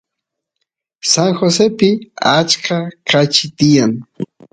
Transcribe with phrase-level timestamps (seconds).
[1.11, 1.89] San Josepi
[2.37, 2.77] achka
[3.09, 3.93] kachi tiyan